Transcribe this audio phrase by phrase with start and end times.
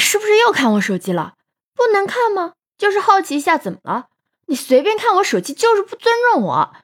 [0.00, 1.34] 是不是又看我手机了？
[1.76, 2.54] 不能看吗？
[2.76, 4.06] 就是好奇一下，怎么了？
[4.46, 6.74] 你随便看我手机就是不尊重我。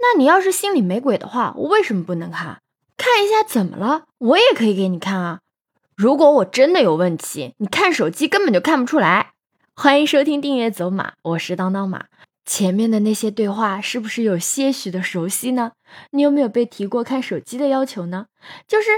[0.00, 2.60] 那你要是心里没鬼的话，我为什么不能看？
[2.98, 4.04] 看一下怎么了？
[4.18, 5.40] 我也可以给你看啊。
[5.96, 9.32] 如果我真的有问题，你看手机根本就看不出来。
[9.74, 12.06] 欢迎收听订阅走马，我是当当马。
[12.44, 15.72] 前面的那些对话是不是有些许的熟悉呢？
[16.10, 18.26] 你有没有被提过看手机的要求呢？
[18.68, 18.90] 就是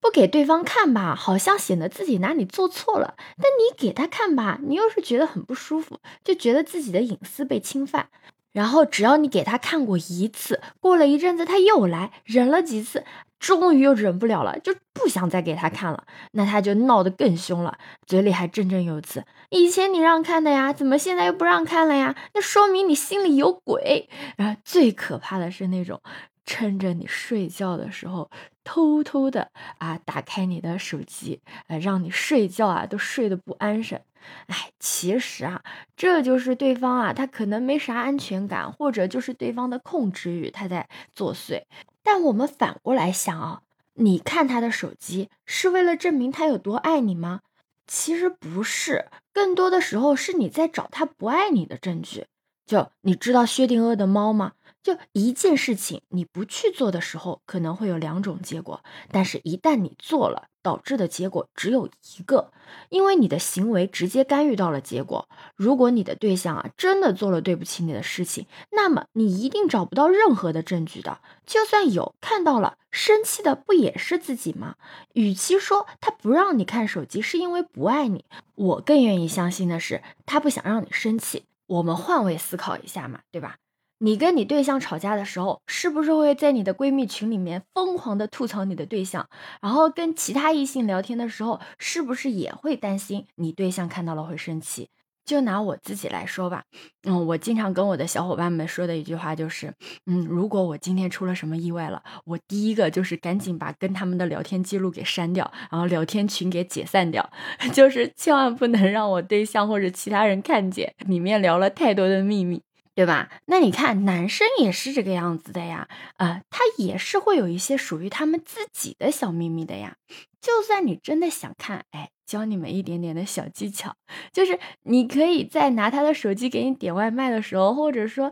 [0.00, 8.08] 不给对方看吧，好像显得自己哪里做错了；但你给他看吧，你又是觉得很不舒服，就觉得自己的隐私被侵犯。
[8.52, 13.04] 然后只要你给他看过一次，过了一阵子他又来，忍了几次。
[13.38, 22.14] 终于又忍不了了，就不想再给他看了，那他就闹得更凶了，嘴里还振振有词：“以前你让看的呀，怎么现在又不让看了呀？
[22.34, 26.02] 那说明你心里有鬼。”然后最可怕的是那种
[26.44, 28.30] 趁着你睡觉的时候，
[28.62, 33.98] 偷偷的啊打开你的手机，呃，让你睡觉啊都睡得不安生。
[34.46, 35.62] 哎，其实啊，
[35.96, 41.62] 这就是对方啊，他可能没啥安全感，或者就是对方的控制欲他在作祟。
[42.02, 43.62] 但我们反过来想啊，
[43.94, 47.40] 你看他的手机是为了证明他有多爱你吗？
[47.86, 52.26] 其实不是，更多的时候是你在找他不爱你的证据。
[52.66, 54.52] 就你知道薛定谔的猫吗？
[54.82, 60.48] 就一件事情你不去做的时候，可能会有两种结果，但是一旦你做了。
[60.62, 62.52] 导致的结果只有一个，
[62.90, 65.26] 因为你的行为直接干预到了结果。
[65.56, 71.22] 如果你的对象啊真的做了对不起你的事情，那么你一定找不到任何的证据的。
[71.46, 74.74] 就算有看到了，生气的不也是自己吗？
[75.14, 81.46] 与其说他不让你看手机是因为不爱你，我更愿意相信的是他不想让你生气。
[81.66, 83.56] 我们换位思考一下嘛，对吧？
[84.02, 89.28] 你跟你对象吵架的时候，是不是会在你的闺蜜群里面疯狂的吐槽你的对象？
[89.60, 94.88] 然后跟其他异性聊天的时候，是不是也会担心你对象看到了会生气？
[95.26, 96.64] 就拿我自己来说吧，
[97.04, 99.72] 嗯，我经常跟我的小伙伴们说的一句话就是，
[100.06, 107.30] 嗯，如果我今天出了什么意外了，我第一个就是赶紧把跟他们的聊天记录给删掉，然后聊天群给解散掉，
[107.74, 112.62] 就是千万不能让我对象或者其他人看见里面聊了太多的秘密。
[113.00, 113.30] 对吧？
[113.46, 115.88] 那你看，男生也是这个样子的呀，
[116.18, 119.96] 呃，他也是会有一些属于他们自己的小秘密的呀。
[120.38, 123.94] 就算你真的想看，哎，教你们一点点的小技巧，
[124.34, 128.30] 就是你可以在拿他的手机给你点外卖的时候，或者说。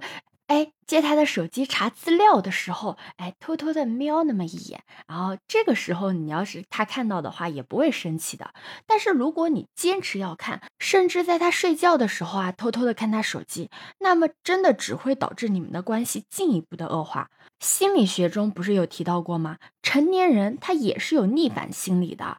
[0.49, 8.55] 哎，借他的手机查资料的时候，哎，偷偷的瞄那么一眼，然后这个时候你要是他看到的话，也不会生气的。
[8.87, 13.69] 但是如果你坚持要看，甚至在他睡觉的时候啊，偷偷的看他手机，
[14.01, 17.29] 那么真的只会导致你们的关系进一步的恶化。
[17.61, 19.59] 心理学中不是有提到过吗？
[19.83, 22.39] 成年人他也是有逆反心理的。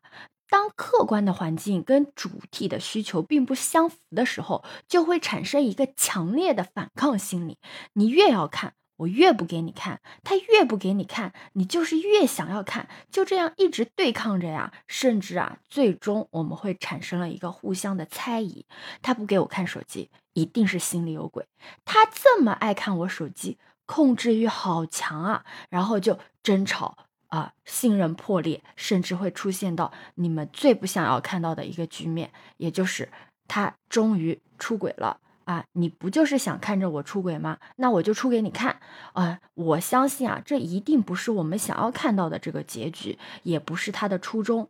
[0.50, 7.58] 当客观的环境跟主体的需求并不相符的时候，就会产生一个强烈的反抗心理。
[7.94, 12.90] 你越要看，我越不给你看；他越不给你看，你就是越想要看。
[13.12, 18.66] 就这样一直对抗着呀，甚至啊，最终我们会产生了一个互相的猜疑：
[19.02, 21.46] 他不给我看手机，一定是心里有鬼；
[21.86, 26.98] 他这么爱看我手机，控制欲好强啊，然后就争吵。
[27.29, 33.09] 啊，信任破裂，甚至会出现到你们最不想要看到的一个局面，也就是
[33.47, 35.66] 他终于出轨了啊！
[35.73, 37.57] 你不就是想看着我出轨吗？
[37.78, 38.79] 那我就出给你看
[39.13, 39.39] 啊！
[39.56, 44.69] 我相信啊，这一定不是我们想要看到的这个结局，也不是他的初衷。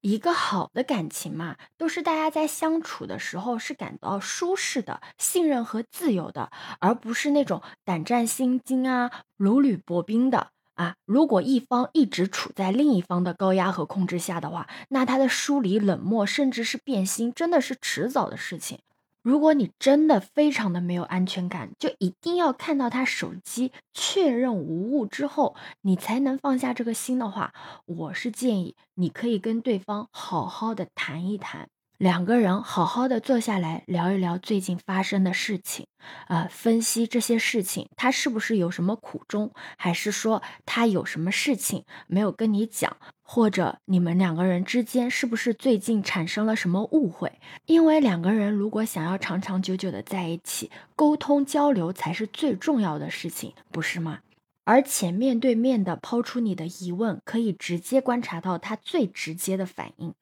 [0.00, 10.52] 一个好的感情嘛，都是大家在相处的时候是感到舒适的、信任和自由的，而不是那种胆战心惊啊、如履薄冰的。
[10.78, 18.78] 啊，如果一方一直处在另一方的高压和控制下的话，那他的疏离、冷漠，甚至是变心，真的是迟早的事情。
[19.22, 27.52] 如果你真的非常的没有安全感，就一定要看到他手机确认无误之后，你才能放下这个心的话，
[27.84, 31.68] 我是建议你可以跟对方好好的谈一谈。
[31.98, 35.88] 两个人好好的坐下来聊一聊最近发生的事情，
[36.28, 47.32] 啊，分析这些事情，他是不是有什么苦衷，还是说他有什么事情没有跟你讲，或者你们两个人之间是不是最近产生了什么误会？
[47.66, 54.20] 因为两个人如果想要长长久久的在一起，沟通交流才是最重要的事情，不是吗？
[54.62, 60.14] 而且面对面的抛出你的疑问，可以直接观察到他最直接的反应。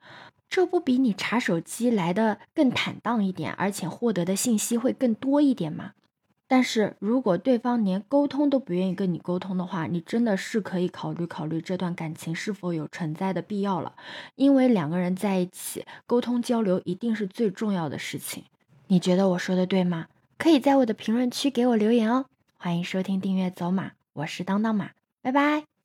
[0.48, 5.93] 这不比你查手机来的更坦荡一点，而且获得的信息会更多一点吗？
[6.48, 13.94] 但是如果对方连沟通都不愿意跟你沟通的话，你真的是可以考虑考虑这段感情是否有存在的必要了。
[14.37, 18.44] 因为两个人在一起，沟通交流一定是最重要的事情。
[18.87, 20.06] 你觉得我说的对吗？
[20.38, 22.26] 可以在我的评论区给我留言哦。
[22.56, 24.90] 欢迎收听订阅走马，我是当当马，
[25.20, 25.75] 拜拜。